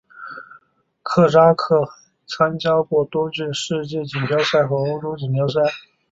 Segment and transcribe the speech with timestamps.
[1.03, 1.91] 科扎克还
[2.25, 5.61] 参加过多届世界锦标赛和欧洲锦标赛。